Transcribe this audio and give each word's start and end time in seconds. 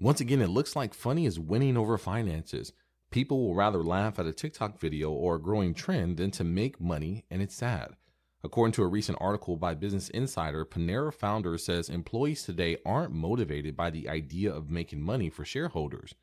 Once 0.00 0.20
again, 0.20 0.40
it 0.40 0.48
looks 0.48 0.76
like 0.76 0.94
funny 0.94 1.26
is 1.26 1.40
winning 1.40 1.76
over 1.76 1.98
finances. 1.98 2.72
People 3.10 3.40
will 3.40 3.56
rather 3.56 3.82
laugh 3.82 4.20
at 4.20 4.26
a 4.26 4.32
TikTok 4.32 4.78
video 4.78 5.10
or 5.10 5.34
a 5.34 5.42
growing 5.42 5.74
trend 5.74 6.18
than 6.18 6.30
to 6.30 6.44
make 6.44 6.80
money, 6.80 7.24
and 7.32 7.42
it's 7.42 7.56
sad. 7.56 7.96
According 8.44 8.74
to 8.74 8.84
a 8.84 8.88
recent 8.88 9.18
article 9.20 9.56
by 9.56 9.74
Business 9.74 10.08
Insider, 10.10 10.64
Panera 10.64 11.12
founder 11.12 11.58
says 11.58 11.88
employees 11.88 12.44
today 12.44 12.76
aren't 12.86 13.12
motivated 13.12 13.76
by 13.76 13.90
the 13.90 14.08
idea 14.08 14.54
of 14.54 14.70
making 14.70 15.02
money 15.02 15.30
for 15.30 15.44
shareholders. 15.44 16.14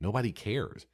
Nobody 0.00 0.32
cares. 0.32 0.86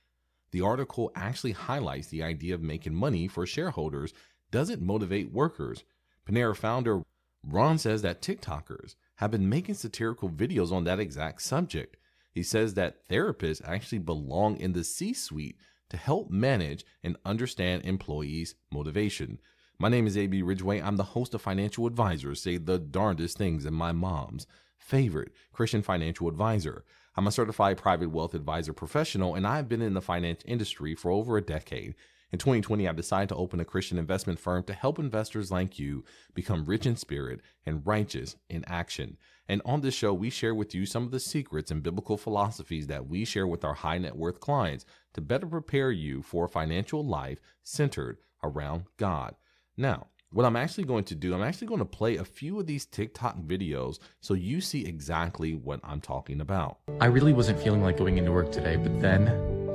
The 0.51 0.63
article 0.63 1.13
actually 1.15 1.53
highlights 1.53 2.09
the 2.09 2.25
idea 2.25 2.57
of 2.57 2.63
making 2.63 2.97
money 2.97 3.29
for 3.29 3.47
shareholders 3.47 4.13
doesn't 4.51 4.83
motivate 4.83 5.33
workers. 5.33 5.85
Panera 6.29 6.57
founder 6.57 7.05
Ron 7.47 7.79
says 7.79 8.03
that 8.03 8.23
TikTokers 8.23 8.97
have 9.17 9.31
been 9.31 9.49
making 9.49 9.77
satirical 9.77 10.29
videos 10.29 10.73
on 10.73 10.83
that 10.85 10.99
exact 10.99 11.43
subject. 11.43 11.97
He 12.35 12.43
says 12.43 12.75
that 12.75 13.09
therapists 13.09 13.63
actually 13.65 14.01
belong 14.01 14.57
in 14.57 14.73
the 14.73 14.83
C 14.83 15.15
suite 15.15 15.57
to 15.89 15.97
help 15.97 16.31
manage 16.31 16.85
and 17.05 17.17
understand 17.25 17.85
employees' 17.85 18.57
motivation. 18.73 19.39
My 19.79 19.89
name 19.89 20.09
is 20.09 20.19
AB 20.19 20.43
Ridgeway. 20.43 20.81
I'm 20.81 20.97
the 20.97 21.05
host 21.05 21.33
of 21.35 21.43
Financial 21.43 21.87
Advisors 21.87 22.43
Say 22.43 22.57
the 22.57 22.81
Darndest 22.81 23.39
Things 23.39 23.65
in 23.65 23.73
My 23.73 23.93
Mom's 23.93 24.49
Favorite 24.77 25.31
Christian 25.53 25.83
Financial 25.83 26.27
Advisor. 26.27 26.85
I'm 27.17 27.29
a 27.29 27.33
certified 27.33 27.79
private 27.79 28.11
wealth 28.11 28.35
advisor 28.35 28.73
professional, 28.73 29.37
and 29.37 29.47
I've 29.47 29.69
been 29.69 29.83
in 29.83 29.95
the 29.95 30.01
finance 30.01 30.43
industry 30.45 30.97
for 30.97 31.13
over 31.13 31.37
a 31.37 31.41
decade. 31.41 31.95
In 32.33 32.41
2020, 32.41 32.89
I 32.89 32.93
decided 32.93 33.29
to 33.29 33.37
open 33.37 33.61
a 33.61 33.65
Christian 33.65 33.97
investment 33.97 34.41
firm 34.41 34.65
to 34.65 34.73
help 34.73 34.99
investors 34.99 35.53
like 35.53 35.79
you 35.79 36.05
become 36.35 36.65
rich 36.65 36.85
in 36.85 36.97
spirit 36.97 37.41
and 37.65 37.87
righteous 37.87 38.35
in 38.51 38.65
action. 38.67 39.19
And 39.49 39.61
on 39.65 39.81
this 39.81 39.95
show, 39.95 40.15
we 40.15 40.31
share 40.31 40.55
with 40.55 40.75
you 40.75 40.87
some 40.87 41.05
of 41.05 41.11
the 41.11 41.21
secrets 41.21 41.71
and 41.71 41.83
biblical 41.83 42.17
philosophies 42.17 42.87
that 42.87 43.07
we 43.09 43.25
share 43.25 43.47
with 43.47 43.65
our 43.65 43.75
high 43.75 43.99
net 43.99 44.17
worth 44.17 44.41
clients 44.41 44.87
to 45.13 45.21
better 45.21 45.47
prepare 45.47 45.91
you 45.91 46.23
for 46.23 46.47
a 46.47 46.49
financial 46.49 47.05
life 47.05 47.39
centered 47.63 48.19
around 48.43 48.85
God. 48.97 49.35
Now, 49.77 50.07
what 50.31 50.47
I'm 50.47 50.57
actually 50.57 50.85
going 50.85 51.05
to 51.05 51.15
do, 51.15 51.35
I'm 51.35 51.43
actually 51.43 51.69
going 51.69 51.79
to 51.79 51.85
play 51.85 52.17
a 52.17 52.25
few 52.25 52.59
of 52.59 52.67
these 52.67 52.87
TikTok 52.87 53.39
videos 53.39 53.99
so 54.21 54.35
you 54.35 54.61
see 54.61 54.85
exactly 54.85 55.55
what 55.55 55.79
I'm 55.85 56.01
talking 56.01 56.41
about. 56.41 56.79
I 57.01 57.07
really 57.07 57.33
wasn't 57.33 57.61
feeling 57.61 57.83
like 57.83 57.97
going 57.97 58.19
into 58.19 58.33
work 58.33 58.51
today, 58.51 58.77
but 58.77 59.01
then 59.01 59.29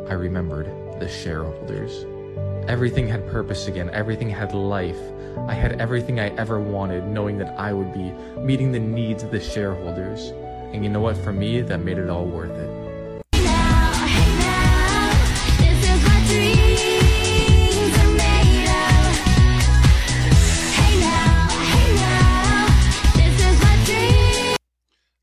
I 0.09 0.14
remembered 0.14 0.66
the 1.00 1.08
shareholders. 1.08 2.06
Everything 2.68 3.08
had 3.08 3.28
purpose 3.28 3.68
again, 3.68 3.90
everything 3.94 4.30
had 4.30 4.54
life. 4.54 5.00
I 5.48 5.54
had 5.54 5.82
everything 5.82 6.20
I 6.20 6.30
ever 6.36 6.59
wanted, 6.59 7.06
knowing 7.08 7.38
that 7.40 7.59
I 7.59 7.73
would 7.73 7.94
be 7.94 8.12
meeting 8.42 8.72
the 8.72 8.80
needs 8.80 9.23
of 9.23 9.32
the 9.32 9.40
shareholders. 9.40 10.30
And 10.73 10.84
you 10.84 10.90
know 10.90 11.02
what? 11.02 11.17
For 11.17 11.34
me, 11.34 11.62
that 11.62 11.80
made 11.80 11.98
it 11.98 12.10
all 12.10 12.26
worth 12.26 12.52
it. 12.52 12.80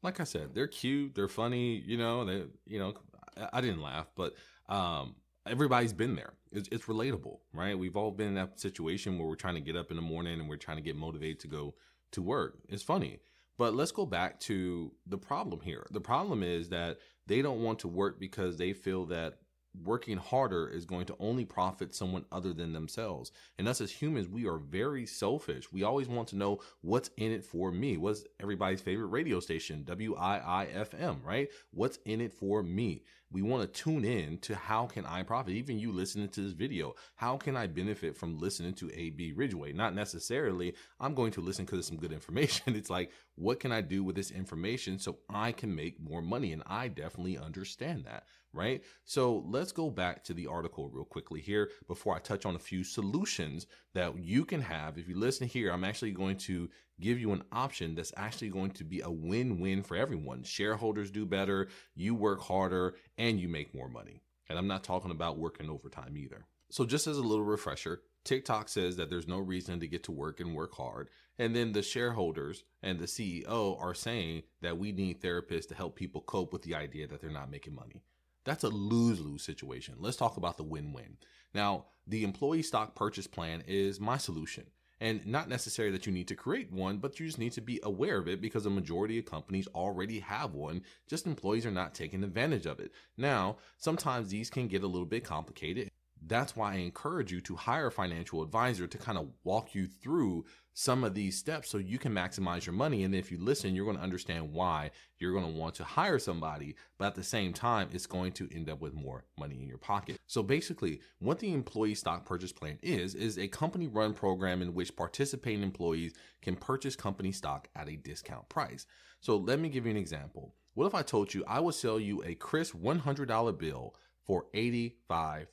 like 0.06 0.20
I 0.20 0.24
said, 0.24 0.54
they're 0.54 0.68
cute, 0.68 1.14
they're 1.14 1.28
funny, 1.28 1.82
you 1.84 1.98
know, 1.98 2.24
they, 2.24 2.44
you 2.64 2.78
know, 2.78 2.94
I, 3.36 3.58
I 3.58 3.60
didn't 3.60 3.82
laugh, 3.82 4.06
but 4.14 4.34
um, 4.68 5.16
everybody's 5.46 5.92
been 5.92 6.14
there. 6.14 6.32
It's, 6.56 6.68
it's, 6.72 6.86
relatable, 6.86 7.38
right? 7.52 7.78
We've 7.78 7.96
all 7.96 8.10
been 8.10 8.28
in 8.28 8.34
that 8.34 8.58
situation 8.58 9.18
where 9.18 9.28
we're 9.28 9.34
trying 9.34 9.54
to 9.56 9.60
get 9.60 9.76
up 9.76 9.90
in 9.90 9.96
the 9.96 10.02
morning 10.02 10.40
and 10.40 10.48
we're 10.48 10.56
trying 10.56 10.78
to 10.78 10.82
get 10.82 10.96
motivated 10.96 11.40
to 11.40 11.48
go 11.48 11.74
to 12.12 12.22
work. 12.22 12.58
It's 12.68 12.82
funny. 12.82 13.18
But 13.58 13.74
let's 13.74 13.92
go 13.92 14.06
back 14.06 14.40
to 14.40 14.92
the 15.06 15.18
problem 15.18 15.60
here. 15.60 15.86
The 15.90 16.00
problem 16.00 16.42
is 16.42 16.68
that 16.70 16.98
they 17.26 17.42
don't 17.42 17.62
want 17.62 17.80
to 17.80 17.88
work 17.88 18.20
because 18.20 18.56
they 18.56 18.72
feel 18.72 19.06
that 19.06 19.38
working 19.82 20.16
harder 20.16 20.68
is 20.68 20.84
going 20.84 21.06
to 21.06 21.16
only 21.18 21.44
profit 21.44 21.94
someone 21.94 22.24
other 22.32 22.52
than 22.52 22.72
themselves. 22.72 23.32
And 23.58 23.68
us 23.68 23.80
as 23.80 23.90
humans, 23.90 24.28
we 24.28 24.46
are 24.46 24.58
very 24.58 25.06
selfish. 25.06 25.72
We 25.72 25.82
always 25.82 26.08
want 26.08 26.28
to 26.28 26.36
know 26.36 26.60
what's 26.82 27.10
in 27.16 27.32
it 27.32 27.44
for 27.44 27.70
me. 27.70 27.96
What's 27.96 28.24
everybody's 28.40 28.80
favorite 28.80 29.06
radio 29.06 29.40
station? 29.40 29.84
WIIFM, 29.84 31.24
right? 31.24 31.48
What's 31.70 31.98
in 32.04 32.20
it 32.20 32.32
for 32.32 32.62
me? 32.62 33.02
We 33.30 33.42
want 33.42 33.62
to 33.62 33.82
tune 33.82 34.04
in 34.04 34.38
to 34.38 34.54
how 34.54 34.86
can 34.86 35.04
I 35.04 35.24
profit? 35.24 35.54
Even 35.54 35.80
you 35.80 35.90
listening 35.90 36.28
to 36.28 36.40
this 36.42 36.52
video, 36.52 36.94
how 37.16 37.36
can 37.36 37.56
I 37.56 37.66
benefit 37.66 38.16
from 38.16 38.38
listening 38.38 38.74
to 38.74 38.90
AB 38.94 39.32
Ridgeway? 39.32 39.72
Not 39.72 39.94
necessarily, 39.94 40.74
I'm 41.00 41.14
going 41.14 41.32
to 41.32 41.40
listen 41.40 41.64
because 41.64 41.80
it's 41.80 41.88
some 41.88 41.96
good 41.96 42.12
information. 42.12 42.74
It's 42.76 42.90
like, 42.90 43.10
what 43.34 43.58
can 43.58 43.72
I 43.72 43.80
do 43.80 44.04
with 44.04 44.16
this 44.16 44.30
information 44.30 44.98
so 44.98 45.18
I 45.28 45.50
can 45.52 45.74
make 45.74 46.00
more 46.00 46.22
money? 46.22 46.52
And 46.52 46.62
I 46.66 46.88
definitely 46.88 47.36
understand 47.36 48.04
that, 48.04 48.24
right? 48.56 48.82
So 49.04 49.44
let's 49.46 49.70
go 49.70 49.90
back 49.90 50.24
to 50.24 50.34
the 50.34 50.46
article 50.46 50.88
real 50.88 51.04
quickly 51.04 51.40
here 51.40 51.70
before 51.86 52.16
I 52.16 52.18
touch 52.18 52.46
on 52.46 52.56
a 52.56 52.60
few 52.60 52.82
solutions 52.82 53.66
that 53.94 54.18
you 54.18 54.44
can 54.44 54.62
have. 54.62 54.98
If 54.98 55.08
you 55.08 55.16
listen 55.16 55.46
here, 55.46 55.70
I'm 55.70 55.84
actually 55.84 56.12
going 56.12 56.38
to 56.38 56.68
give 57.00 57.20
you 57.20 57.32
an 57.32 57.44
option 57.52 57.94
that's 57.94 58.12
actually 58.16 58.48
going 58.48 58.70
to 58.72 58.84
be 58.84 59.00
a 59.02 59.10
win 59.10 59.60
win 59.60 59.82
for 59.82 59.96
everyone. 59.96 60.42
Shareholders 60.42 61.10
do 61.10 61.26
better, 61.26 61.68
you 61.94 62.14
work 62.14 62.40
harder, 62.40 62.96
and 63.18 63.38
you 63.38 63.48
make 63.48 63.74
more 63.74 63.88
money. 63.88 64.22
And 64.48 64.58
I'm 64.58 64.68
not 64.68 64.84
talking 64.84 65.10
about 65.10 65.38
working 65.38 65.68
overtime 65.68 66.16
either. 66.16 66.46
So, 66.70 66.84
just 66.84 67.06
as 67.06 67.18
a 67.18 67.22
little 67.22 67.44
refresher, 67.44 68.02
TikTok 68.24 68.68
says 68.68 68.96
that 68.96 69.08
there's 69.08 69.28
no 69.28 69.38
reason 69.38 69.78
to 69.80 69.86
get 69.86 70.02
to 70.04 70.12
work 70.12 70.40
and 70.40 70.54
work 70.54 70.74
hard. 70.74 71.08
And 71.38 71.54
then 71.54 71.72
the 71.72 71.82
shareholders 71.82 72.64
and 72.82 72.98
the 72.98 73.06
CEO 73.06 73.80
are 73.80 73.94
saying 73.94 74.42
that 74.62 74.78
we 74.78 74.90
need 74.90 75.20
therapists 75.20 75.68
to 75.68 75.74
help 75.74 75.96
people 75.96 76.22
cope 76.22 76.52
with 76.52 76.62
the 76.62 76.74
idea 76.74 77.06
that 77.06 77.20
they're 77.20 77.30
not 77.30 77.50
making 77.50 77.74
money. 77.74 78.02
That's 78.46 78.64
a 78.64 78.68
lose 78.68 79.20
lose 79.20 79.42
situation. 79.42 79.96
Let's 79.98 80.16
talk 80.16 80.38
about 80.38 80.56
the 80.56 80.62
win 80.62 80.92
win. 80.92 81.18
Now, 81.52 81.86
the 82.06 82.22
employee 82.24 82.62
stock 82.62 82.94
purchase 82.94 83.26
plan 83.26 83.62
is 83.66 84.00
my 84.00 84.16
solution. 84.16 84.64
And 85.00 85.26
not 85.26 85.50
necessarily 85.50 85.92
that 85.92 86.06
you 86.06 86.12
need 86.12 86.28
to 86.28 86.36
create 86.36 86.72
one, 86.72 86.96
but 86.98 87.20
you 87.20 87.26
just 87.26 87.38
need 87.38 87.52
to 87.52 87.60
be 87.60 87.80
aware 87.82 88.16
of 88.16 88.28
it 88.28 88.40
because 88.40 88.64
a 88.64 88.70
majority 88.70 89.18
of 89.18 89.26
companies 89.26 89.68
already 89.74 90.20
have 90.20 90.54
one. 90.54 90.82
Just 91.06 91.26
employees 91.26 91.66
are 91.66 91.70
not 91.70 91.94
taking 91.94 92.24
advantage 92.24 92.64
of 92.64 92.80
it. 92.80 92.92
Now, 93.18 93.58
sometimes 93.76 94.30
these 94.30 94.48
can 94.48 94.68
get 94.68 94.84
a 94.84 94.86
little 94.86 95.04
bit 95.04 95.24
complicated 95.24 95.90
that's 96.28 96.56
why 96.56 96.72
I 96.72 96.76
encourage 96.76 97.32
you 97.32 97.40
to 97.42 97.56
hire 97.56 97.86
a 97.86 97.92
financial 97.92 98.42
advisor 98.42 98.86
to 98.86 98.98
kind 98.98 99.18
of 99.18 99.28
walk 99.44 99.74
you 99.74 99.86
through 99.86 100.44
some 100.78 101.04
of 101.04 101.14
these 101.14 101.38
steps 101.38 101.70
so 101.70 101.78
you 101.78 101.98
can 101.98 102.12
maximize 102.12 102.66
your 102.66 102.74
money. 102.74 103.04
And 103.04 103.14
if 103.14 103.32
you 103.32 103.38
listen, 103.38 103.74
you're 103.74 103.86
going 103.86 103.96
to 103.96 104.02
understand 104.02 104.52
why 104.52 104.90
you're 105.18 105.32
going 105.32 105.50
to 105.50 105.58
want 105.58 105.74
to 105.76 105.84
hire 105.84 106.18
somebody, 106.18 106.74
but 106.98 107.06
at 107.06 107.14
the 107.14 107.22
same 107.22 107.54
time, 107.54 107.88
it's 107.92 108.06
going 108.06 108.32
to 108.32 108.54
end 108.54 108.68
up 108.68 108.82
with 108.82 108.92
more 108.92 109.24
money 109.38 109.56
in 109.58 109.68
your 109.68 109.78
pocket. 109.78 110.18
So 110.26 110.42
basically, 110.42 111.00
what 111.18 111.38
the 111.38 111.54
employee 111.54 111.94
stock 111.94 112.26
purchase 112.26 112.52
plan 112.52 112.78
is, 112.82 113.14
is 113.14 113.38
a 113.38 113.48
company 113.48 113.86
run 113.86 114.12
program 114.12 114.60
in 114.60 114.74
which 114.74 114.94
participating 114.94 115.62
employees 115.62 116.12
can 116.42 116.56
purchase 116.56 116.94
company 116.94 117.32
stock 117.32 117.68
at 117.74 117.88
a 117.88 117.96
discount 117.96 118.46
price. 118.50 118.86
So 119.20 119.36
let 119.38 119.58
me 119.58 119.70
give 119.70 119.86
you 119.86 119.92
an 119.92 119.96
example. 119.96 120.54
What 120.74 120.86
if 120.86 120.94
I 120.94 121.00
told 121.00 121.32
you 121.32 121.42
I 121.48 121.58
would 121.58 121.74
sell 121.74 121.98
you 121.98 122.22
a 122.22 122.34
crisp 122.34 122.76
$100 122.76 123.58
bill 123.58 123.94
for 124.26 124.46
$85. 124.54 125.46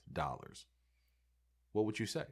What 1.73 1.85
would 1.85 1.99
you 1.99 2.05
say? 2.05 2.25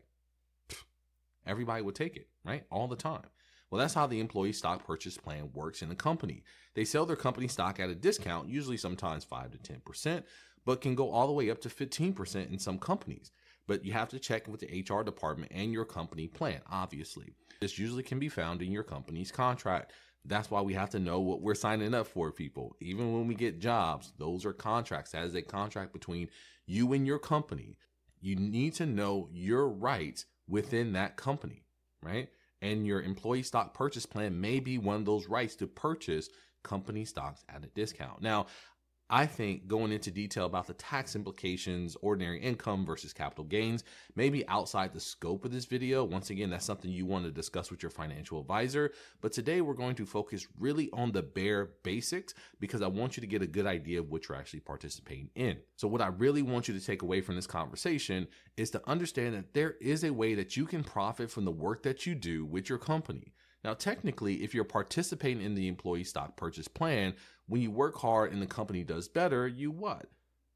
Everybody 1.46 1.81
would 1.81 1.96
take 1.96 2.18
it, 2.18 2.28
right? 2.46 2.63
All 2.72 2.88
the 2.88 2.96
time. 2.96 3.25
Well, 3.69 3.79
that's 3.79 3.94
how 3.94 4.06
the 4.06 4.19
employee 4.19 4.53
stock 4.53 4.85
purchase 4.85 5.18
plan 5.18 5.50
works 5.53 5.81
in 5.81 5.91
a 5.91 5.96
company. 5.96 6.44
They 6.75 6.84
sell 6.84 7.06
their 7.06 7.16
company 7.16 7.47
stock 7.47 7.80
at 7.80 7.90
a 7.90 7.96
discount, 7.96 8.50
usually 8.50 8.78
sometimes 8.78 9.24
5 9.24 9.51
to 9.51 9.57
10%, 9.57 10.24
but 10.66 10.81
can 10.81 10.94
go 10.94 11.09
all 11.09 11.28
the 11.28 11.34
way 11.34 11.50
up 11.50 11.62
to 11.62 11.69
15% 11.69 12.51
in 12.51 12.59
some 12.59 12.78
companies. 12.78 13.31
But 13.68 13.85
you 13.85 13.94
have 13.94 14.09
to 14.09 14.19
check 14.19 14.47
with 14.47 14.59
the 14.59 14.85
HR 14.88 15.03
department 15.03 15.51
and 15.56 15.72
your 15.72 15.85
company 15.85 16.28
plan, 16.28 16.62
obviously. 16.69 17.34
This 17.62 17.80
usually 17.80 18.03
can 18.03 18.19
be 18.19 18.30
found 18.30 18.62
in 18.62 18.72
your 18.72 18.84
company's 18.84 19.31
contract 19.31 19.94
that's 20.26 20.52
why 20.52 20.62
we 20.62 20.74
have 20.74 20.92
to 20.92 21.00
know 21.00 21.20
what 21.20 21.42
we're 21.42 21.56
signing 21.56 21.94
up 21.94 22.08
for, 22.08 22.32
people. 22.32 22.76
Even 22.80 23.14
when 23.14 23.28
we 23.28 23.36
get 23.36 23.59
jobs, 23.59 24.14
those 24.18 24.46
are 24.46 24.54
contracts. 24.54 25.12
That 25.12 25.25
is 25.25 25.36
a 25.36 25.42
contract 25.42 25.94
between 25.94 26.30
you 26.66 26.94
and 26.94 27.07
your 27.07 27.19
company. 27.19 27.78
You 28.19 28.36
need 28.36 28.75
to 28.75 28.86
know 28.86 29.30
your 29.31 29.68
rights 29.68 30.25
within 30.48 30.94
that 30.94 31.18
company, 31.18 31.63
right? 32.04 32.30
And 32.62 32.86
your 32.86 33.01
employee 33.01 33.44
stock 33.44 33.74
purchase 33.74 34.06
plan 34.06 34.40
may 34.40 34.60
be 34.60 34.78
one 34.78 34.98
of 34.98 35.06
those 35.06 35.28
rights 35.28 35.56
to 35.56 35.68
purchase 35.68 36.30
company 36.62 37.06
stocks 37.06 37.44
at 37.50 37.63
a 37.63 37.68
discount. 37.68 38.22
Now, 38.22 38.45
I 39.13 39.25
think 39.25 39.68
going 39.68 39.92
into 39.92 40.10
detail 40.10 40.46
about 40.46 40.68
the 40.68 40.74
tax 40.74 41.18
implications, 41.18 41.98
ordinary 42.02 42.40
income 42.40 42.86
versus 42.86 43.12
capital 43.12 43.44
gains, 43.44 43.84
maybe 44.16 44.48
outside 44.48 44.94
the 44.94 45.02
scope 45.02 45.44
of 45.44 45.52
this 45.52 45.66
video. 45.66 46.06
Once 46.06 46.30
again, 46.30 46.50
that's 46.50 46.66
something 46.66 46.90
you 46.90 47.06
want 47.06 47.25
to 47.25 47.31
discuss 47.31 47.69
with 47.69 47.84
your 47.84 47.90
financial 47.90 48.40
advisor. 48.40 48.94
But 49.19 49.34
today 49.34 49.60
we're 49.60 49.74
going 49.74 49.96
to 49.96 50.06
focus 50.06 50.48
really 50.58 50.90
on 50.94 51.12
the 51.12 51.22
bare 51.22 51.72
basics 51.84 52.34
because 52.62 52.81
I 52.81 52.88
want 52.88 53.18
you 53.18 53.22
to 53.22 53.28
get 53.28 53.42
a 53.42 53.48
good 53.48 53.68
idea 53.68 54.00
of 54.00 54.10
what 54.10 54.30
you're 54.30 54.38
actually 54.38 54.62
participating 54.62 55.30
in. 55.36 55.57
So, 55.75 55.90
what 55.90 56.02
I 56.02 56.07
really 56.07 56.42
want 56.42 56.69
you 56.69 56.74
to 56.74 56.86
take 56.86 57.02
away 57.02 57.19
from 57.19 57.36
this 57.36 57.48
conversation 57.48 58.30
is 58.56 58.72
to 58.72 58.81
understand 58.90 59.36
that 59.36 59.54
there 59.54 59.75
is 59.81 60.06
a 60.06 60.14
way 60.14 60.36
that 60.36 60.56
you 60.56 60.66
can 60.66 60.86
profit 60.86 61.30
from 61.30 61.44
the 61.44 61.52
work 61.52 61.84
that 61.84 62.06
you 62.06 62.16
do 62.16 62.46
with 62.46 62.69
your 62.69 62.78
company. 62.78 63.34
Now, 63.64 63.74
technically, 63.74 64.44
if 64.44 64.56
you're 64.56 64.64
participating 64.64 65.44
in 65.44 65.54
the 65.54 65.68
employee 65.68 66.04
stock 66.04 66.36
purchase 66.36 66.68
plan, 66.68 67.14
When 67.51 67.59
you 67.59 67.69
work 67.69 67.98
hard 67.98 68.31
and 68.31 68.42
the 68.42 68.48
company 68.48 68.81
does 68.86 69.09
better, 69.09 69.45
you 69.45 69.71
what? 69.71 70.06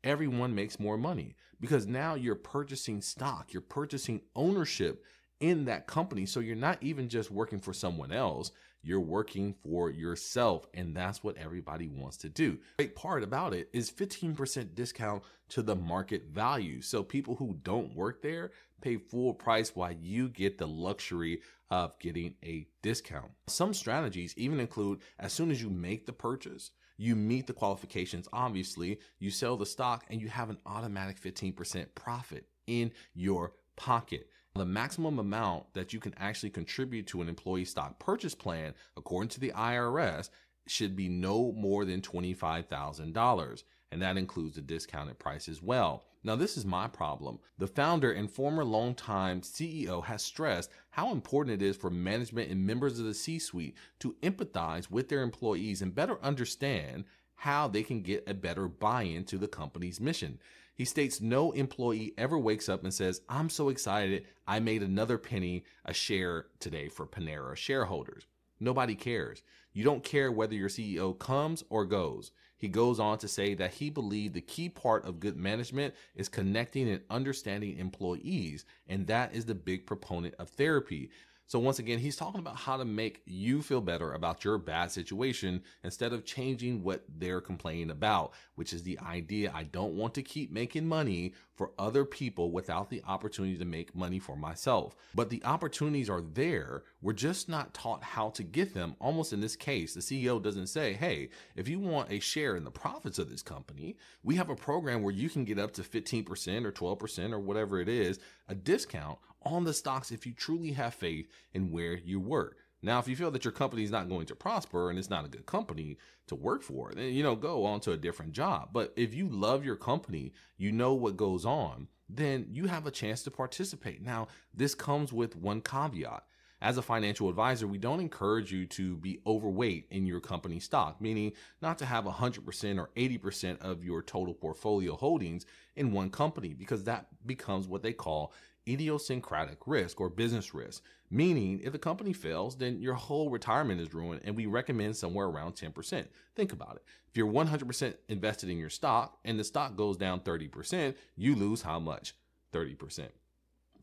Everyone 0.06 0.56
makes 0.56 0.80
more 0.80 0.98
money 0.98 1.36
because 1.60 1.86
now 1.86 2.16
you're 2.16 2.36
purchasing 2.36 3.02
stock, 3.02 3.52
you're 3.52 3.62
purchasing 3.62 4.22
ownership 4.34 5.04
in 5.42 5.66
that 5.66 5.88
company. 5.88 6.26
So 6.26 6.40
you're 6.40 6.56
not 6.56 6.82
even 6.82 7.10
just 7.10 7.30
working 7.30 7.60
for 7.60 7.74
someone 7.74 8.14
else, 8.14 8.52
you're 8.82 9.02
working 9.02 9.56
for 9.62 9.90
yourself. 9.90 10.68
And 10.74 10.96
that's 10.96 11.22
what 11.22 11.36
everybody 11.36 11.90
wants 11.90 12.16
to 12.20 12.30
do. 12.30 12.60
Great 12.78 12.96
part 12.96 13.24
about 13.24 13.54
it 13.54 13.68
is 13.74 13.92
15% 13.92 14.74
discount 14.74 15.22
to 15.50 15.62
the 15.62 15.76
market 15.76 16.28
value. 16.32 16.82
So 16.82 17.04
people 17.04 17.36
who 17.36 17.60
don't 17.62 17.94
work 17.94 18.22
there 18.22 18.52
pay 18.80 18.96
full 18.96 19.34
price 19.34 19.76
while 19.76 19.92
you 19.92 20.30
get 20.30 20.58
the 20.58 20.68
luxury 20.68 21.42
of 21.70 22.00
getting 22.00 22.36
a 22.42 22.68
discount. 22.82 23.32
Some 23.48 23.74
strategies 23.74 24.34
even 24.38 24.62
include 24.62 25.02
as 25.20 25.34
soon 25.34 25.52
as 25.52 25.62
you 25.62 25.70
make 25.70 26.06
the 26.06 26.14
purchase, 26.14 26.72
you 26.98 27.16
meet 27.16 27.48
the 27.48 27.54
qualifications, 27.54 28.28
obviously, 28.32 29.00
you 29.20 29.30
sell 29.30 29.58
the 29.58 29.66
stock 29.66 30.06
and 30.10 30.22
you 30.22 30.30
have 30.30 30.50
an 30.50 30.58
automatic 30.66 31.20
15% 31.22 31.88
profit 31.96 32.46
in 32.68 32.92
your 33.14 33.54
pocket. 33.76 34.30
The 34.56 34.66
maximum 34.66 35.20
amount 35.20 35.74
that 35.74 35.92
you 35.92 36.00
can 36.00 36.14
actually 36.18 36.52
contribute 36.52 37.08
to 37.08 37.22
an 37.22 37.28
employee 37.28 37.66
stock 37.66 38.00
purchase 38.00 38.34
plan, 38.34 38.74
according 38.96 39.30
to 39.30 39.40
the 39.40 39.52
IRS, 39.52 40.30
should 40.68 40.96
be 40.96 41.10
no 41.10 41.52
more 41.52 41.84
than 41.84 42.02
$25,000. 42.02 43.64
And 43.92 44.02
that 44.02 44.18
includes 44.18 44.56
the 44.56 44.62
discounted 44.62 45.20
price 45.20 45.50
as 45.50 45.62
well. 45.62 46.06
Now, 46.26 46.36
this 46.36 46.58
is 46.58 46.66
my 46.66 46.88
problem. 46.88 47.38
The 47.60 47.68
founder 47.68 48.12
and 48.12 48.28
former 48.28 48.66
longtime 48.66 49.42
CEO 49.42 50.04
has 50.06 50.24
stressed 50.24 50.72
how 50.90 51.12
important 51.12 51.62
it 51.62 51.64
is 51.64 51.78
for 51.78 51.92
management 51.92 52.50
and 52.50 52.66
members 52.66 52.98
of 52.98 53.06
the 53.06 53.14
C 53.14 53.38
suite 53.38 53.76
to 54.00 54.16
empathize 54.24 54.90
with 54.90 55.08
their 55.08 55.22
employees 55.22 55.84
and 55.84 55.94
better 55.94 56.18
understand 56.24 57.06
how 57.36 57.68
they 57.68 57.84
can 57.84 58.02
get 58.02 58.24
a 58.26 58.34
better 58.34 58.68
buy 58.68 59.04
in 59.04 59.24
to 59.26 59.38
the 59.38 59.48
company's 59.48 60.02
mission. 60.02 60.40
He 60.74 60.84
states 60.84 61.22
no 61.22 61.52
employee 61.52 62.16
ever 62.18 62.40
wakes 62.40 62.70
up 62.70 62.84
and 62.84 62.92
says, 62.92 63.22
I'm 63.30 63.52
so 63.52 63.70
excited, 63.70 64.26
I 64.48 64.60
made 64.60 64.82
another 64.82 65.20
penny 65.20 65.64
a 65.86 65.94
share 65.94 66.48
today 66.60 66.90
for 66.90 67.06
Panera 67.06 67.56
shareholders. 67.56 68.26
Nobody 68.60 68.96
cares. 68.96 69.44
You 69.76 69.84
don't 69.84 70.06
care 70.06 70.32
whether 70.32 70.56
your 70.56 70.70
CEO 70.70 71.20
comes 71.20 71.62
or 71.70 71.84
goes. 71.86 72.32
He 72.58 72.70
goes 72.70 72.98
on 72.98 73.18
to 73.18 73.28
say 73.28 73.56
that 73.56 73.74
he 73.74 73.90
believed 73.90 74.34
the 74.34 74.40
key 74.40 74.70
part 74.70 75.04
of 75.04 75.20
good 75.20 75.36
management 75.36 75.94
is 76.16 76.30
connecting 76.30 76.88
and 76.88 77.02
understanding 77.10 77.78
employees, 77.78 78.66
and 78.88 79.06
that 79.08 79.36
is 79.36 79.44
the 79.44 79.54
big 79.54 79.86
proponent 79.86 80.34
of 80.40 80.48
therapy. 80.48 81.10
So 81.48 81.60
once 81.60 81.78
again, 81.78 82.00
he's 82.00 82.16
talking 82.16 82.40
about 82.40 82.56
how 82.56 82.78
to 82.78 82.86
make 82.86 83.22
you 83.26 83.62
feel 83.62 83.82
better 83.82 84.14
about 84.14 84.44
your 84.44 84.58
bad 84.58 84.92
situation 84.92 85.62
instead 85.84 86.12
of 86.12 86.26
changing 86.26 86.82
what 86.82 87.04
they're 87.08 87.42
complaining 87.42 87.92
about, 87.92 88.34
which 88.56 88.74
is 88.74 88.82
the 88.82 88.98
idea 89.00 89.52
I 89.54 89.64
don't 89.64 89.94
want 89.94 90.16
to 90.16 90.24
keep 90.24 90.52
making 90.52 90.88
money 90.88 91.34
for 91.54 91.72
other 91.78 92.04
people 92.04 92.52
without 92.52 92.90
the 92.90 93.04
opportunity 93.08 93.58
to 93.58 93.66
make 93.66 93.96
money 93.96 94.18
for 94.18 94.36
myself. 94.36 94.96
But 95.14 95.30
the 95.30 95.44
opportunities 95.46 96.10
are 96.10 96.22
there. 96.22 96.84
We're 97.02 97.14
just 97.14 97.48
not 97.48 97.76
taught 97.76 98.04
how 98.04 98.32
to 98.32 98.44
get 98.44 98.74
them. 98.74 98.96
Almost 99.00 99.32
in 99.32 99.40
this 99.40 99.56
case, 99.56 99.94
the 99.94 100.00
CEO 100.00 100.42
doesn't 100.42 100.68
say, 100.68 100.94
Hey, 100.94 101.30
if 101.56 101.68
you 101.68 101.80
want 101.80 102.12
a 102.12 102.20
share 102.20 102.56
in 102.56 102.64
the 102.64 102.72
profits 102.72 103.20
of 103.20 103.30
this 103.30 103.44
company, 103.44 103.98
we 104.24 104.36
have 104.36 104.50
a 104.50 104.56
program 104.56 105.04
where 105.04 105.14
you 105.14 105.30
can 105.30 105.46
get 105.46 105.60
up 105.60 105.74
to 105.74 105.84
15% 105.84 106.66
or 106.66 106.72
12% 106.72 107.32
or 107.32 107.40
whatever 107.40 107.80
it 107.80 107.88
is, 107.88 108.20
a 108.50 108.56
discount 108.56 109.20
on 109.46 109.64
the 109.64 109.74
stocks 109.74 110.12
if 110.12 110.26
you 110.26 110.34
truly 110.34 110.72
have 110.72 110.94
faith 110.94 111.28
in 111.54 111.72
where 111.72 111.96
you 111.96 112.20
work. 112.20 112.58
Now, 112.82 113.00
if 113.00 113.08
you 113.08 113.16
feel 113.16 113.32
that 113.32 113.44
your 113.44 113.52
company 113.52 113.84
is 113.84 113.92
not 113.92 114.10
going 114.10 114.28
to 114.28 114.36
prosper 114.36 114.90
and 114.90 115.00
it's 115.00 115.10
not 115.10 115.26
a 115.26 115.30
good 115.30 115.46
company 115.46 115.98
to 116.28 116.36
work 116.36 116.62
for, 116.62 116.92
then 116.94 117.14
you 117.14 117.24
know 117.24 117.36
go 117.36 117.66
on 117.66 117.80
to 117.82 117.92
a 117.92 117.98
different 117.98 118.34
job. 118.34 118.70
But 118.74 118.94
if 118.96 119.14
you 119.14 119.28
love 119.28 119.66
your 119.66 119.76
company, 119.76 120.34
you 120.58 120.72
know 120.72 120.94
what 120.94 121.18
goes 121.18 121.46
on, 121.46 121.88
then 122.08 122.48
you 122.52 122.68
have 122.68 122.86
a 122.86 122.92
chance 122.92 123.24
to 123.24 123.32
participate. 123.32 124.04
Now, 124.04 124.28
this 124.54 124.76
comes 124.76 125.12
with 125.12 125.36
one 125.36 125.62
caveat. 125.62 126.24
As 126.66 126.80
a 126.80 126.82
financial 126.82 127.30
advisor, 127.30 127.68
we 127.68 127.78
don't 127.78 128.00
encourage 128.00 128.52
you 128.52 128.66
to 128.66 128.98
be 128.98 129.20
overweight 129.28 129.86
in 129.92 130.08
your 130.08 130.20
company 130.20 130.60
stock, 130.60 131.00
meaning 131.00 131.34
not 131.62 131.78
to 131.78 131.86
have 131.86 132.06
100% 132.06 132.80
or 132.80 132.90
80% 132.98 133.62
of 133.62 133.84
your 133.84 134.02
total 134.02 134.34
portfolio 134.34 134.96
holdings 134.96 135.46
in 135.76 135.92
one 135.92 136.10
company, 136.10 136.56
because 136.56 136.84
that 136.86 137.06
becomes 137.28 137.68
what 137.68 137.84
they 137.84 137.94
call 137.94 138.34
idiosyncratic 138.68 139.60
risk 139.68 140.02
or 140.02 140.10
business 140.10 140.56
risk, 140.56 140.82
meaning 141.12 141.62
if 141.64 141.72
the 141.72 141.78
company 141.78 142.14
fails, 142.14 142.58
then 142.58 142.82
your 142.82 142.96
whole 142.96 143.30
retirement 143.30 143.80
is 143.80 143.94
ruined, 143.94 144.22
and 144.26 144.36
we 144.36 144.48
recommend 144.48 144.98
somewhere 144.98 145.28
around 145.28 145.54
10%. 145.54 146.08
Think 146.36 146.52
about 146.52 146.78
it. 146.78 146.84
If 147.12 147.16
you're 147.16 147.32
100% 147.32 147.94
invested 148.10 148.50
in 148.50 148.58
your 148.58 148.72
stock 148.72 149.20
and 149.24 149.38
the 149.38 149.44
stock 149.44 149.76
goes 149.76 149.98
down 149.98 150.22
30%, 150.22 150.96
you 151.16 151.36
lose 151.36 151.62
how 151.62 151.80
much? 151.80 152.16
30%. 152.54 153.10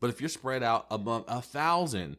But 0.01 0.09
if 0.09 0.19
you're 0.19 0.27
spread 0.27 0.63
out 0.63 0.85
among 0.91 1.23
a 1.29 1.41
thousand 1.41 2.17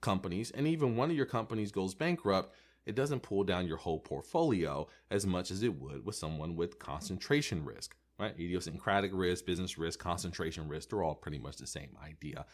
companies 0.00 0.50
and 0.50 0.66
even 0.66 0.96
one 0.96 1.10
of 1.10 1.16
your 1.16 1.26
companies 1.26 1.72
goes 1.72 1.94
bankrupt, 1.94 2.54
it 2.84 2.94
doesn't 2.94 3.22
pull 3.22 3.44
down 3.44 3.66
your 3.66 3.78
whole 3.78 3.98
portfolio 3.98 4.86
as 5.10 5.26
much 5.26 5.50
as 5.50 5.62
it 5.62 5.80
would 5.80 6.06
with 6.06 6.14
someone 6.14 6.56
with 6.56 6.78
concentration 6.78 7.64
risk 7.64 7.96
right? 8.18 8.32
Idiosyncratic 8.32 9.10
risk, 9.14 9.44
business 9.44 9.78
risk, 9.78 9.98
concentration 9.98 10.68
risk, 10.68 10.90
they're 10.90 11.02
all 11.02 11.14
pretty 11.14 11.38
much 11.38 11.56
the 11.56 11.66
same 11.66 11.90
idea. 12.04 12.46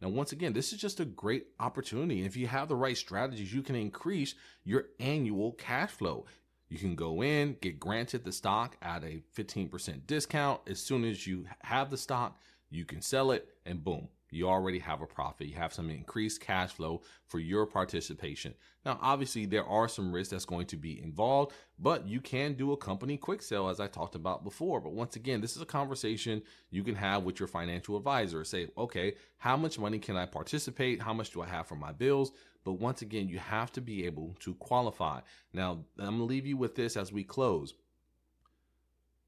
Now, 0.00 0.08
once 0.08 0.32
again, 0.32 0.52
this 0.52 0.72
is 0.72 0.80
just 0.80 1.00
a 1.00 1.04
great 1.04 1.46
opportunity. 1.60 2.24
If 2.24 2.36
you 2.36 2.46
have 2.48 2.68
the 2.68 2.76
right 2.76 2.96
strategies, 2.96 3.54
you 3.54 3.62
can 3.62 3.76
increase 3.76 4.34
your 4.64 4.86
annual 4.98 5.52
cash 5.52 5.90
flow. 5.90 6.26
You 6.68 6.78
can 6.78 6.96
go 6.96 7.22
in, 7.22 7.56
get 7.60 7.78
granted 7.78 8.24
the 8.24 8.32
stock 8.32 8.76
at 8.82 9.04
a 9.04 9.22
15% 9.36 10.06
discount. 10.06 10.60
As 10.66 10.80
soon 10.80 11.04
as 11.04 11.26
you 11.26 11.46
have 11.62 11.90
the 11.90 11.96
stock, 11.96 12.38
you 12.70 12.84
can 12.84 13.00
sell 13.00 13.30
it, 13.30 13.48
and 13.64 13.84
boom, 13.84 14.08
you 14.34 14.48
already 14.48 14.80
have 14.80 15.00
a 15.00 15.06
profit. 15.06 15.46
You 15.46 15.54
have 15.56 15.72
some 15.72 15.90
increased 15.90 16.40
cash 16.40 16.72
flow 16.72 17.02
for 17.26 17.38
your 17.38 17.66
participation. 17.66 18.54
Now, 18.84 18.98
obviously, 19.00 19.46
there 19.46 19.64
are 19.64 19.88
some 19.88 20.12
risks 20.12 20.30
that's 20.30 20.44
going 20.44 20.66
to 20.66 20.76
be 20.76 21.00
involved, 21.00 21.52
but 21.78 22.06
you 22.06 22.20
can 22.20 22.54
do 22.54 22.72
a 22.72 22.76
company 22.76 23.16
quick 23.16 23.42
sale, 23.42 23.68
as 23.68 23.80
I 23.80 23.86
talked 23.86 24.14
about 24.14 24.44
before. 24.44 24.80
But 24.80 24.92
once 24.92 25.16
again, 25.16 25.40
this 25.40 25.56
is 25.56 25.62
a 25.62 25.66
conversation 25.66 26.42
you 26.70 26.82
can 26.82 26.96
have 26.96 27.22
with 27.22 27.38
your 27.38 27.46
financial 27.46 27.96
advisor. 27.96 28.44
Say, 28.44 28.68
okay, 28.76 29.14
how 29.38 29.56
much 29.56 29.78
money 29.78 29.98
can 29.98 30.16
I 30.16 30.26
participate? 30.26 31.00
How 31.00 31.14
much 31.14 31.30
do 31.30 31.40
I 31.40 31.46
have 31.46 31.66
for 31.66 31.76
my 31.76 31.92
bills? 31.92 32.32
But 32.64 32.74
once 32.74 33.02
again, 33.02 33.28
you 33.28 33.38
have 33.38 33.72
to 33.72 33.80
be 33.80 34.06
able 34.06 34.34
to 34.40 34.54
qualify. 34.54 35.20
Now, 35.52 35.84
I'm 35.98 36.18
to 36.18 36.24
leave 36.24 36.46
you 36.46 36.56
with 36.56 36.74
this 36.74 36.96
as 36.96 37.12
we 37.12 37.22
close. 37.22 37.74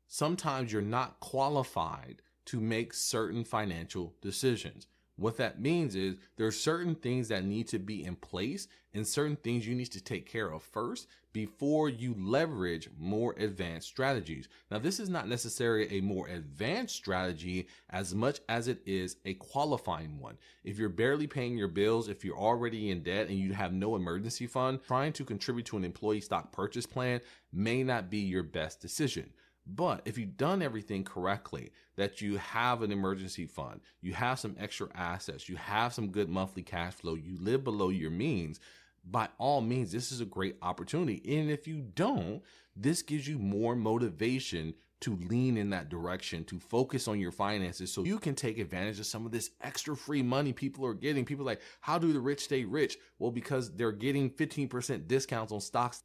Sometimes 0.09 0.73
you're 0.73 0.83
not 0.83 1.21
qualified 1.21 2.23
to 2.47 2.61
make 2.61 2.95
certain 2.95 3.45
financial 3.45 4.15
decisions. 4.23 4.87
What 5.17 5.39
that 5.39 5.61
means 5.61 5.95
is 5.95 6.17
there 6.37 6.47
are 6.47 6.53
certain 6.53 6.95
things 6.95 7.29
that 7.29 7.45
need 7.45 7.69
to 7.69 7.79
be 7.79 8.05
in 8.05 8.17
place 8.17 8.69
and 8.93 9.07
certain 9.07 9.37
things 9.37 9.67
you 9.67 9.75
need 9.75 9.93
to 9.93 10.03
take 10.03 10.31
care 10.31 10.53
of 10.53 10.63
first 10.63 11.07
before 11.33 11.89
you 11.89 12.15
leverage 12.19 12.89
more 12.99 13.35
advanced 13.39 13.89
strategies. 13.89 14.49
Now, 14.71 14.79
this 14.79 15.01
is 15.01 15.09
not 15.09 15.29
necessarily 15.29 15.99
a 15.99 16.03
more 16.03 16.29
advanced 16.29 16.97
strategy 16.97 17.67
as 17.91 18.15
much 18.15 18.41
as 18.49 18.69
it 18.69 18.81
is 18.87 19.17
a 19.25 19.35
qualifying 19.35 20.19
one. 20.19 20.37
If 20.65 20.79
you're 20.79 20.89
barely 20.91 21.27
paying 21.27 21.57
your 21.57 21.69
bills, 21.69 22.09
if 22.09 22.25
you're 22.25 22.39
already 22.39 22.91
in 22.91 23.03
debt 23.03 23.29
and 23.29 23.39
you 23.39 23.55
have 23.55 23.73
no 23.73 23.97
emergency 23.97 24.47
fund, 24.47 24.81
trying 24.87 25.13
to 25.15 25.25
contribute 25.25 25.67
to 25.67 25.77
an 25.79 25.85
employee 25.85 26.21
stock 26.21 26.53
purchase 26.53 26.87
plan 26.87 27.21
may 27.53 27.83
not 27.83 28.11
be 28.11 28.19
your 28.19 28.43
best 28.43 28.81
decision. 28.81 29.31
But 29.67 30.03
if 30.05 30.17
you've 30.17 30.37
done 30.37 30.63
everything 30.63 31.03
correctly, 31.03 31.73
that 31.97 32.21
you 32.21 32.37
have 32.39 32.83
an 32.83 32.93
emergency 32.93 33.47
fund, 33.47 33.81
you 34.01 34.15
have 34.15 34.39
some 34.39 34.55
extra 34.59 34.89
assets, 34.95 35.49
you 35.49 35.57
have 35.57 35.93
some 35.93 36.09
good 36.09 36.29
monthly 36.29 36.63
cash 36.63 36.95
flow, 36.95 37.15
you 37.15 37.37
live 37.41 37.65
below 37.65 37.89
your 37.89 38.11
means, 38.11 38.61
by 39.09 39.29
all 39.39 39.61
means, 39.61 39.93
this 39.93 40.13
is 40.13 40.21
a 40.21 40.27
great 40.27 40.57
opportunity. 40.63 41.23
And 41.39 41.51
if 41.51 41.67
you 41.67 41.81
don't, 41.81 42.43
this 42.75 43.03
gives 43.03 43.27
you 43.27 43.39
more 43.39 43.77
motivation 43.77 44.75
to 45.01 45.17
lean 45.17 45.57
in 45.57 45.71
that 45.71 45.89
direction, 45.89 46.43
to 46.45 46.59
focus 46.59 47.07
on 47.07 47.21
your 47.21 47.31
finances 47.31 47.93
so 47.93 48.05
you 48.05 48.19
can 48.19 48.35
take 48.35 48.59
advantage 48.59 48.99
of 48.99 49.07
some 49.07 49.27
of 49.27 49.33
this 49.33 49.51
extra 49.61 49.95
free 49.95 50.23
money 50.23 50.53
people 50.53 50.87
are 50.87 50.95
getting. 50.95 51.25
People 51.25 51.45
like, 51.45 51.61
how 51.81 51.99
do 51.99 52.13
the 52.13 52.21
rich 52.21 52.45
stay 52.45 52.65
rich? 52.65 52.97
Well, 53.19 53.31
because 53.31 53.75
they're 53.75 53.93
getting 53.93 54.31
15% 54.31 55.07
discounts 55.07 55.53
on 55.53 55.61
stocks. 55.61 56.03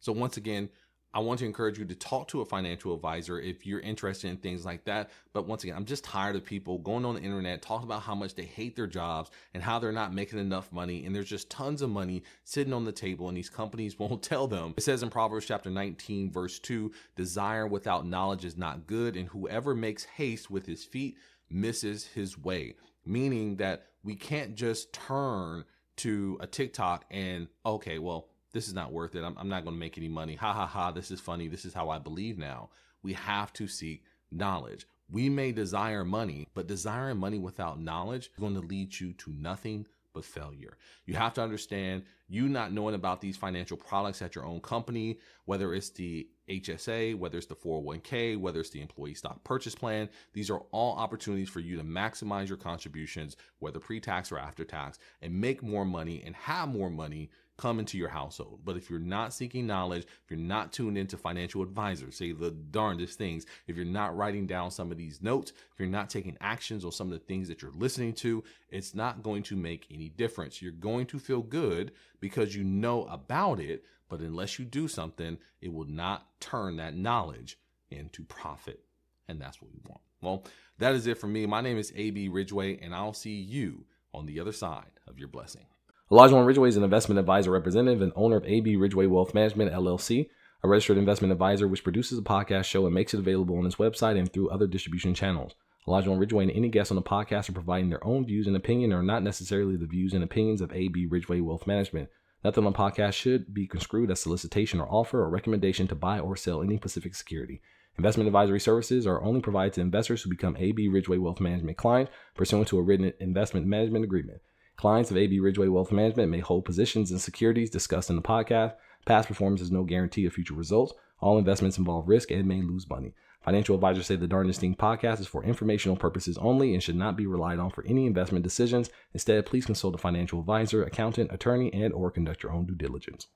So 0.00 0.12
once 0.12 0.36
again, 0.36 0.68
I 1.14 1.20
want 1.20 1.40
to 1.40 1.44
encourage 1.44 1.78
you 1.78 1.84
to 1.84 1.94
talk 1.94 2.28
to 2.28 2.40
a 2.40 2.44
financial 2.44 2.94
advisor 2.94 3.38
if 3.38 3.66
you're 3.66 3.80
interested 3.80 4.30
in 4.30 4.38
things 4.38 4.64
like 4.64 4.84
that. 4.84 5.10
But 5.34 5.46
once 5.46 5.62
again, 5.62 5.76
I'm 5.76 5.84
just 5.84 6.04
tired 6.04 6.36
of 6.36 6.44
people 6.44 6.78
going 6.78 7.04
on 7.04 7.16
the 7.16 7.20
internet 7.20 7.60
talking 7.60 7.86
about 7.86 8.02
how 8.02 8.14
much 8.14 8.34
they 8.34 8.44
hate 8.44 8.76
their 8.76 8.86
jobs 8.86 9.30
and 9.52 9.62
how 9.62 9.78
they're 9.78 9.92
not 9.92 10.14
making 10.14 10.38
enough 10.38 10.72
money. 10.72 11.04
And 11.04 11.14
there's 11.14 11.28
just 11.28 11.50
tons 11.50 11.82
of 11.82 11.90
money 11.90 12.22
sitting 12.44 12.72
on 12.72 12.84
the 12.84 12.92
table 12.92 13.28
and 13.28 13.36
these 13.36 13.50
companies 13.50 13.98
won't 13.98 14.22
tell 14.22 14.46
them. 14.46 14.72
It 14.76 14.84
says 14.84 15.02
in 15.02 15.10
Proverbs 15.10 15.46
chapter 15.46 15.68
19, 15.70 16.30
verse 16.30 16.58
2 16.58 16.92
desire 17.14 17.66
without 17.66 18.06
knowledge 18.06 18.44
is 18.44 18.56
not 18.56 18.86
good, 18.86 19.16
and 19.16 19.28
whoever 19.28 19.74
makes 19.74 20.04
haste 20.04 20.50
with 20.50 20.64
his 20.64 20.84
feet 20.84 21.18
misses 21.50 22.06
his 22.06 22.38
way. 22.38 22.74
Meaning 23.04 23.56
that 23.56 23.88
we 24.02 24.14
can't 24.14 24.54
just 24.54 24.92
turn 24.92 25.64
to 25.96 26.38
a 26.40 26.46
TikTok 26.46 27.04
and, 27.10 27.48
okay, 27.66 27.98
well, 27.98 28.28
this 28.52 28.68
is 28.68 28.74
not 28.74 28.92
worth 28.92 29.14
it. 29.14 29.24
I'm, 29.24 29.36
I'm 29.38 29.48
not 29.48 29.64
going 29.64 29.74
to 29.74 29.80
make 29.80 29.98
any 29.98 30.08
money. 30.08 30.34
Ha 30.36 30.52
ha 30.52 30.66
ha. 30.66 30.90
This 30.90 31.10
is 31.10 31.20
funny. 31.20 31.48
This 31.48 31.64
is 31.64 31.74
how 31.74 31.90
I 31.90 31.98
believe 31.98 32.38
now. 32.38 32.70
We 33.02 33.14
have 33.14 33.52
to 33.54 33.66
seek 33.66 34.04
knowledge. 34.30 34.86
We 35.10 35.28
may 35.28 35.52
desire 35.52 36.04
money, 36.04 36.48
but 36.54 36.66
desiring 36.66 37.18
money 37.18 37.38
without 37.38 37.80
knowledge 37.80 38.30
is 38.34 38.40
going 38.40 38.54
to 38.54 38.60
lead 38.60 38.98
you 38.98 39.12
to 39.14 39.32
nothing 39.32 39.86
but 40.14 40.24
failure. 40.24 40.76
You 41.06 41.14
have 41.14 41.34
to 41.34 41.42
understand 41.42 42.04
you 42.28 42.48
not 42.48 42.72
knowing 42.72 42.94
about 42.94 43.20
these 43.20 43.36
financial 43.36 43.76
products 43.76 44.22
at 44.22 44.34
your 44.34 44.44
own 44.44 44.60
company, 44.60 45.18
whether 45.44 45.74
it's 45.74 45.90
the 45.90 46.28
HSA, 46.48 47.16
whether 47.16 47.38
it's 47.38 47.46
the 47.46 47.54
401k, 47.54 48.38
whether 48.38 48.60
it's 48.60 48.70
the 48.70 48.80
employee 48.80 49.14
stock 49.14 49.42
purchase 49.44 49.74
plan. 49.74 50.08
These 50.32 50.50
are 50.50 50.62
all 50.70 50.96
opportunities 50.96 51.48
for 51.48 51.60
you 51.60 51.76
to 51.76 51.84
maximize 51.84 52.48
your 52.48 52.58
contributions, 52.58 53.36
whether 53.58 53.80
pre 53.80 54.00
tax 54.00 54.30
or 54.32 54.38
after 54.38 54.64
tax, 54.64 54.98
and 55.20 55.40
make 55.40 55.62
more 55.62 55.84
money 55.84 56.22
and 56.24 56.34
have 56.36 56.68
more 56.68 56.90
money 56.90 57.30
come 57.62 57.78
into 57.78 57.96
your 57.96 58.08
household. 58.08 58.58
But 58.64 58.76
if 58.76 58.90
you're 58.90 58.98
not 58.98 59.32
seeking 59.32 59.68
knowledge, 59.68 60.02
if 60.02 60.30
you're 60.30 60.36
not 60.36 60.72
tuned 60.72 60.98
into 60.98 61.16
financial 61.16 61.62
advisors, 61.62 62.16
say 62.16 62.32
the 62.32 62.50
darndest 62.50 63.16
things, 63.16 63.46
if 63.68 63.76
you're 63.76 63.84
not 63.84 64.16
writing 64.16 64.48
down 64.48 64.72
some 64.72 64.90
of 64.90 64.98
these 64.98 65.22
notes, 65.22 65.52
if 65.52 65.78
you're 65.78 65.88
not 65.88 66.10
taking 66.10 66.36
actions 66.40 66.84
on 66.84 66.90
some 66.90 67.06
of 67.06 67.12
the 67.12 67.24
things 67.24 67.46
that 67.46 67.62
you're 67.62 67.70
listening 67.70 68.14
to, 68.14 68.42
it's 68.68 68.96
not 68.96 69.22
going 69.22 69.44
to 69.44 69.54
make 69.54 69.86
any 69.92 70.08
difference. 70.08 70.60
You're 70.60 70.72
going 70.72 71.06
to 71.06 71.20
feel 71.20 71.40
good 71.40 71.92
because 72.18 72.52
you 72.52 72.64
know 72.64 73.04
about 73.04 73.60
it, 73.60 73.84
but 74.08 74.18
unless 74.18 74.58
you 74.58 74.64
do 74.64 74.88
something, 74.88 75.38
it 75.60 75.72
will 75.72 75.86
not 75.86 76.26
turn 76.40 76.78
that 76.78 76.96
knowledge 76.96 77.58
into 77.92 78.24
profit. 78.24 78.80
And 79.28 79.40
that's 79.40 79.62
what 79.62 79.70
we 79.70 79.78
want. 79.88 80.00
Well, 80.20 80.44
that 80.78 80.96
is 80.96 81.06
it 81.06 81.18
for 81.18 81.28
me. 81.28 81.46
My 81.46 81.60
name 81.60 81.78
is 81.78 81.92
AB 81.94 82.28
Ridgeway, 82.28 82.80
and 82.80 82.92
I'll 82.92 83.12
see 83.12 83.40
you 83.40 83.84
on 84.12 84.26
the 84.26 84.40
other 84.40 84.52
side 84.52 84.98
of 85.06 85.16
your 85.16 85.28
blessing. 85.28 85.66
Olajuwon 86.12 86.46
Ridgeway 86.46 86.68
is 86.68 86.76
an 86.76 86.84
investment 86.84 87.18
advisor 87.18 87.50
representative 87.50 88.02
and 88.02 88.12
owner 88.14 88.36
of 88.36 88.44
AB 88.44 88.76
Ridgeway 88.76 89.06
Wealth 89.06 89.32
Management, 89.32 89.72
LLC, 89.72 90.28
a 90.62 90.68
registered 90.68 90.98
investment 90.98 91.32
advisor 91.32 91.66
which 91.66 91.82
produces 91.82 92.18
a 92.18 92.22
podcast 92.22 92.64
show 92.64 92.84
and 92.84 92.94
makes 92.94 93.14
it 93.14 93.20
available 93.20 93.56
on 93.56 93.64
its 93.64 93.76
website 93.76 94.18
and 94.18 94.30
through 94.30 94.50
other 94.50 94.66
distribution 94.66 95.14
channels. 95.14 95.54
Olajuwon 95.88 96.20
Ridgeway 96.20 96.42
and 96.42 96.52
any 96.52 96.68
guests 96.68 96.90
on 96.90 96.96
the 96.96 97.02
podcast 97.02 97.48
are 97.48 97.54
providing 97.54 97.88
their 97.88 98.06
own 98.06 98.26
views 98.26 98.46
and 98.46 98.54
opinion 98.54 98.92
and 98.92 99.00
are 99.00 99.02
not 99.02 99.22
necessarily 99.22 99.74
the 99.74 99.86
views 99.86 100.12
and 100.12 100.22
opinions 100.22 100.60
of 100.60 100.70
AB 100.74 101.06
Ridgeway 101.06 101.40
Wealth 101.40 101.66
Management. 101.66 102.10
Nothing 102.44 102.66
on 102.66 102.74
the 102.74 102.78
podcast 102.78 103.14
should 103.14 103.54
be 103.54 103.66
construed 103.66 104.10
as 104.10 104.20
solicitation 104.20 104.82
or 104.82 104.88
offer 104.90 105.22
or 105.22 105.30
recommendation 105.30 105.88
to 105.88 105.94
buy 105.94 106.18
or 106.18 106.36
sell 106.36 106.60
any 106.60 106.76
specific 106.76 107.14
security. 107.14 107.62
Investment 107.96 108.26
advisory 108.26 108.60
services 108.60 109.06
are 109.06 109.22
only 109.22 109.40
provided 109.40 109.72
to 109.72 109.80
investors 109.80 110.20
who 110.20 110.28
become 110.28 110.58
AB 110.58 110.88
Ridgeway 110.88 111.16
Wealth 111.16 111.40
Management 111.40 111.78
clients 111.78 112.12
pursuant 112.34 112.68
to 112.68 112.76
a 112.76 112.82
written 112.82 113.14
investment 113.18 113.64
management 113.64 114.04
agreement. 114.04 114.42
Clients 114.82 115.12
of 115.12 115.16
AB 115.16 115.38
Ridgeway 115.38 115.68
Wealth 115.68 115.92
Management 115.92 116.28
may 116.28 116.40
hold 116.40 116.64
positions 116.64 117.12
in 117.12 117.20
securities 117.20 117.70
discussed 117.70 118.10
in 118.10 118.16
the 118.16 118.20
podcast. 118.20 118.74
Past 119.06 119.28
performance 119.28 119.60
is 119.60 119.70
no 119.70 119.84
guarantee 119.84 120.26
of 120.26 120.32
future 120.32 120.54
results. 120.54 120.92
All 121.20 121.38
investments 121.38 121.78
involve 121.78 122.08
risk 122.08 122.32
and 122.32 122.48
may 122.48 122.62
lose 122.62 122.90
money. 122.90 123.14
Financial 123.44 123.76
advisors 123.76 124.06
say 124.06 124.16
the 124.16 124.26
Darndest 124.26 124.58
Thing 124.58 124.74
podcast 124.74 125.20
is 125.20 125.28
for 125.28 125.44
informational 125.44 125.96
purposes 125.96 126.36
only 126.38 126.74
and 126.74 126.82
should 126.82 126.96
not 126.96 127.16
be 127.16 127.28
relied 127.28 127.60
on 127.60 127.70
for 127.70 127.86
any 127.86 128.06
investment 128.06 128.42
decisions. 128.42 128.90
Instead, 129.14 129.46
please 129.46 129.66
consult 129.66 129.94
a 129.94 129.98
financial 129.98 130.40
advisor, 130.40 130.82
accountant, 130.82 131.32
attorney, 131.32 131.72
and 131.72 131.94
or 131.94 132.10
conduct 132.10 132.42
your 132.42 132.50
own 132.50 132.66
due 132.66 132.74
diligence. 132.74 133.28